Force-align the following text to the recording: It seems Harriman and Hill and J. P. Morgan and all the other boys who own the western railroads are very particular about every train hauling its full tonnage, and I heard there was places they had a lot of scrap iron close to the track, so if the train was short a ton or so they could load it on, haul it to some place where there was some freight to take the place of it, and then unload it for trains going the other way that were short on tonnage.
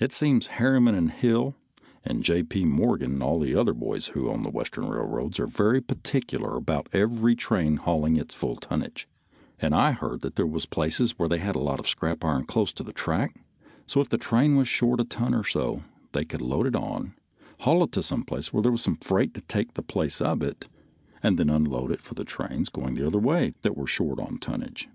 It 0.00 0.10
seems 0.12 0.48
Harriman 0.48 0.96
and 0.96 1.12
Hill 1.12 1.54
and 2.04 2.24
J. 2.24 2.42
P. 2.42 2.64
Morgan 2.64 3.12
and 3.12 3.22
all 3.22 3.38
the 3.38 3.54
other 3.54 3.72
boys 3.72 4.08
who 4.08 4.28
own 4.28 4.42
the 4.42 4.50
western 4.50 4.88
railroads 4.88 5.38
are 5.38 5.46
very 5.46 5.80
particular 5.80 6.56
about 6.56 6.88
every 6.92 7.36
train 7.36 7.76
hauling 7.76 8.16
its 8.16 8.34
full 8.34 8.56
tonnage, 8.56 9.06
and 9.60 9.72
I 9.72 9.92
heard 9.92 10.22
there 10.22 10.44
was 10.44 10.66
places 10.66 11.14
they 11.14 11.38
had 11.38 11.54
a 11.54 11.60
lot 11.60 11.78
of 11.78 11.88
scrap 11.88 12.24
iron 12.24 12.46
close 12.46 12.72
to 12.72 12.82
the 12.82 12.92
track, 12.92 13.36
so 13.86 14.00
if 14.00 14.08
the 14.08 14.18
train 14.18 14.56
was 14.56 14.66
short 14.66 15.00
a 15.00 15.04
ton 15.04 15.34
or 15.34 15.44
so 15.44 15.84
they 16.10 16.24
could 16.24 16.42
load 16.42 16.66
it 16.66 16.74
on, 16.74 17.14
haul 17.60 17.84
it 17.84 17.92
to 17.92 18.02
some 18.02 18.24
place 18.24 18.52
where 18.52 18.64
there 18.64 18.72
was 18.72 18.82
some 18.82 18.96
freight 18.96 19.34
to 19.34 19.40
take 19.42 19.74
the 19.74 19.82
place 19.84 20.20
of 20.20 20.42
it, 20.42 20.66
and 21.22 21.38
then 21.38 21.48
unload 21.48 21.92
it 21.92 22.00
for 22.00 22.16
trains 22.24 22.70
going 22.70 22.94
the 22.96 23.06
other 23.06 23.20
way 23.20 23.54
that 23.62 23.76
were 23.76 23.86
short 23.86 24.18
on 24.18 24.36
tonnage. 24.38 24.88